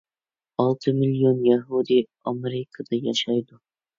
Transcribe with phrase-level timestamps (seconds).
[0.61, 2.01] ئالتە مىليون يەھۇدىي
[2.31, 3.63] ئامېرىكىدا ياشايدۇ.